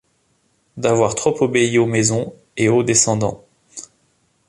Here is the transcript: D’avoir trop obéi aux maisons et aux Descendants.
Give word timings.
D’avoir 0.77 1.13
trop 1.13 1.43
obéi 1.43 1.77
aux 1.77 1.85
maisons 1.85 2.33
et 2.57 2.69
aux 2.69 2.81
Descendants. 2.81 3.45